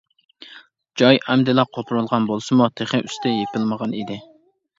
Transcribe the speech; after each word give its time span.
جاي 1.01 1.19
ئەمدىلا 1.25 1.65
قوپۇرۇلغان 1.77 2.25
بولسىمۇ، 2.31 2.71
تېخى 2.81 3.03
ئۈستى 3.03 3.35
يېپىلمىغان 3.37 3.95
ئىدى. 4.01 4.21